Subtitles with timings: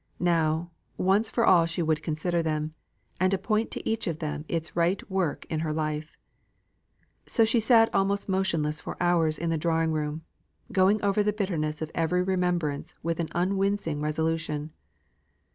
[0.19, 2.73] Now, once for all she would consider them
[3.19, 6.17] and appoint to each of them its right work in her life.
[7.27, 10.23] So she sat almost motionless for hours in the drawing room,
[10.71, 14.71] going over the bitterness of every remembrance with an unwincing resolution.